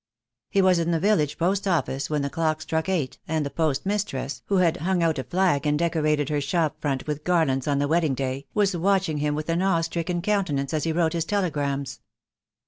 [0.49, 3.85] He was in the village post office when the clock struck eight, and the post
[3.85, 7.77] mistress, who had hung out a flag and decorated her shop front with garlands on
[7.77, 11.25] the wedding day, was watching him with an awe stricken countenance as he wrote his
[11.25, 11.99] telegrams.